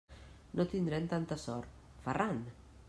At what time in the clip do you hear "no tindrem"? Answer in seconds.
0.59-1.05